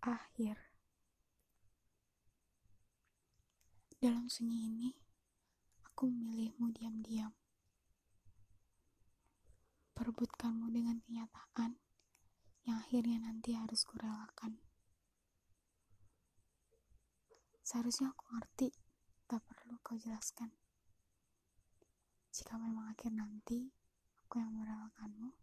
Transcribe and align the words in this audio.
Akhir 0.00 0.56
Dalam 4.00 4.32
sunyi 4.32 4.72
ini, 4.72 4.96
aku 5.84 6.08
memilihmu 6.08 6.72
diam-diam. 6.72 7.36
Perebutkanmu 9.92 10.72
dengan 10.72 11.04
kenyataan 11.04 11.76
yang 12.64 12.80
akhirnya 12.80 13.28
nanti 13.28 13.52
harus 13.52 13.84
kurelakan. 13.84 14.56
Seharusnya 17.60 18.16
aku 18.16 18.24
ngerti, 18.32 18.72
tak 19.28 19.44
perlu 19.44 19.76
kau 19.84 20.00
jelaskan. 20.00 20.48
Jika 22.32 22.56
memang 22.56 22.88
akhir 22.96 23.12
nanti, 23.12 23.68
aku 24.16 24.40
yang 24.40 24.56
merelakanmu, 24.56 25.36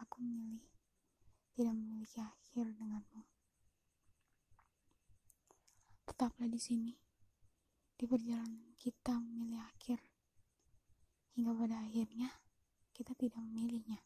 aku 0.00 0.16
memilih 0.24 0.72
tidak 1.52 1.76
memiliki 1.76 2.16
akhir 2.24 2.72
denganmu. 2.72 3.37
Tetaplah 6.18 6.50
di 6.50 6.58
sini, 6.58 6.90
di 7.94 8.02
perjalanan 8.02 8.74
kita 8.74 9.22
memilih 9.22 9.62
akhir, 9.62 10.02
hingga 11.38 11.54
pada 11.54 11.78
akhirnya 11.78 12.42
kita 12.90 13.14
tidak 13.14 13.38
memilihnya. 13.38 14.02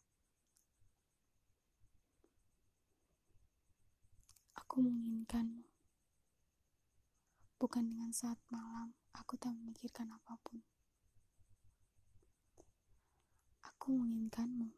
Aku 4.60 4.84
menginginkanmu, 4.84 5.64
bukan 7.56 7.80
dengan 7.88 8.12
saat 8.12 8.36
malam 8.52 8.92
aku 9.16 9.40
tak 9.40 9.56
memikirkan 9.56 10.12
apa 10.12 10.36
pun. 10.44 10.60
Aku 13.72 13.96
menginginkanmu, 13.96 14.68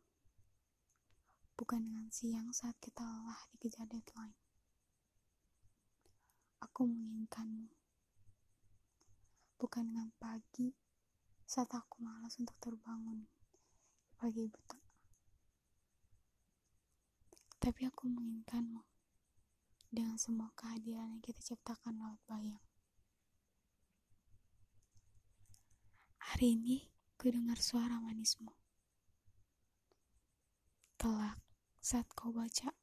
bukan 1.59 1.83
dengan 1.83 2.07
siang 2.15 2.55
saat 2.55 2.79
kita 2.79 3.03
lelah 3.03 3.43
dikejar 3.59 3.91
deadline. 3.91 4.39
Aku 6.75 6.91
menginginkanmu, 6.91 7.71
bukan 9.63 9.95
dengan 9.95 10.11
pagi 10.19 10.75
saat 11.47 11.71
aku 11.71 12.03
malas 12.03 12.35
untuk 12.43 12.59
terbangun 12.59 13.31
pagi 14.19 14.43
buta. 14.43 14.83
Tapi 17.63 17.87
aku 17.87 18.11
menginginkanmu 18.11 18.83
dengan 19.87 20.19
semua 20.19 20.51
kehadiran 20.59 21.15
yang 21.15 21.23
kita 21.23 21.39
ciptakan 21.47 21.95
lewat 21.95 22.19
bayang. 22.27 22.67
Hari 26.27 26.59
ini, 26.59 26.91
ku 27.15 27.31
dengar 27.31 27.63
suara 27.63 28.03
manismu. 28.03 28.51
Kelak, 30.99 31.39
saat 31.79 32.11
kau 32.19 32.35
baca, 32.35 32.75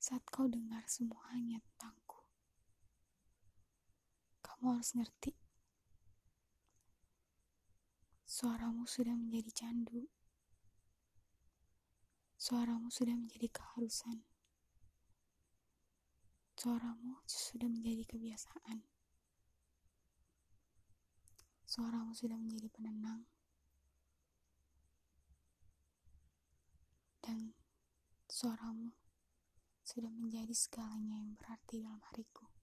saat 0.00 0.24
kau 0.32 0.48
dengar 0.48 0.88
semuanya 0.88 1.60
tentangku, 1.60 2.11
kamu 4.62 4.78
harus 4.78 4.94
ngerti. 4.94 5.34
Suaramu 8.22 8.86
sudah 8.86 9.10
menjadi 9.10 9.50
candu. 9.50 10.06
Suaramu 12.38 12.86
sudah 12.86 13.10
menjadi 13.18 13.50
keharusan. 13.50 14.22
Suaramu 16.54 17.26
sudah 17.26 17.66
menjadi 17.66 18.06
kebiasaan. 18.06 18.86
Suaramu 21.66 22.14
sudah 22.14 22.38
menjadi 22.38 22.70
penenang. 22.70 23.26
Dan 27.18 27.50
suaramu 28.30 28.94
sudah 29.82 30.14
menjadi 30.14 30.54
segalanya 30.54 31.18
yang 31.18 31.34
berarti 31.34 31.82
dalam 31.82 31.98
hariku. 32.14 32.61